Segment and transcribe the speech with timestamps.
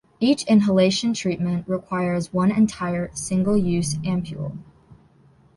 [0.19, 4.57] Each inhalation treatment requires one entire single-use ampule.